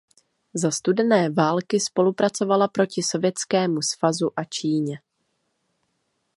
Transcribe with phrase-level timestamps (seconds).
[0.53, 4.99] Za studené války spolupracovala proti Sovětskému svazu a Číně.